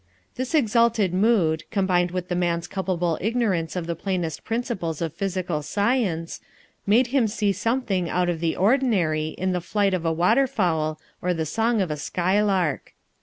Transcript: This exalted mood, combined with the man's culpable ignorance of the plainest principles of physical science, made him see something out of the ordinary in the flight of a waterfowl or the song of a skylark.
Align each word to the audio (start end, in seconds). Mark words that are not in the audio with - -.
This 0.33 0.55
exalted 0.55 1.13
mood, 1.13 1.63
combined 1.69 2.09
with 2.09 2.27
the 2.27 2.35
man's 2.35 2.65
culpable 2.65 3.19
ignorance 3.21 3.75
of 3.75 3.85
the 3.85 3.95
plainest 3.95 4.43
principles 4.43 4.99
of 4.99 5.13
physical 5.13 5.61
science, 5.61 6.41
made 6.87 7.05
him 7.13 7.27
see 7.27 7.51
something 7.51 8.09
out 8.09 8.27
of 8.27 8.39
the 8.39 8.55
ordinary 8.55 9.27
in 9.37 9.51
the 9.51 9.61
flight 9.61 9.93
of 9.93 10.03
a 10.03 10.11
waterfowl 10.11 10.99
or 11.21 11.35
the 11.35 11.45
song 11.45 11.81
of 11.81 11.91
a 11.91 11.97
skylark. 11.97 12.95